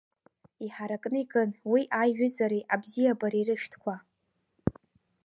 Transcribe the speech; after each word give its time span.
Иҳаракны 0.65 1.19
икын 1.23 1.49
уи 1.71 1.81
аиҩазыреи 1.99 2.67
абзиабареи 2.73 3.45
рышәҭқәа. 3.47 3.95